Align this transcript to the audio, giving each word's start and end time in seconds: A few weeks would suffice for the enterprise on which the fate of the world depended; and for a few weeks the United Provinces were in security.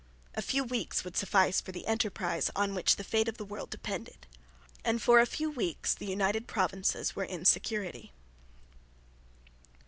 A 0.33 0.41
few 0.41 0.63
weeks 0.63 1.03
would 1.03 1.15
suffice 1.15 1.61
for 1.61 1.71
the 1.71 1.85
enterprise 1.85 2.49
on 2.55 2.73
which 2.73 2.95
the 2.95 3.03
fate 3.03 3.27
of 3.27 3.37
the 3.37 3.45
world 3.45 3.69
depended; 3.69 4.25
and 4.83 4.99
for 4.99 5.19
a 5.19 5.27
few 5.27 5.51
weeks 5.51 5.93
the 5.93 6.07
United 6.07 6.47
Provinces 6.47 7.15
were 7.15 7.23
in 7.23 7.45
security. 7.45 8.11